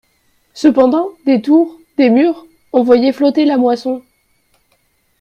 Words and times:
Cependant, 0.55 1.09
des 1.27 1.43
tours, 1.43 1.77
des 1.97 2.09
murs, 2.09 2.47
on 2.73 2.81
voyait 2.81 3.11
flotter 3.13 3.45
la 3.45 3.57
moisson. 3.57 4.01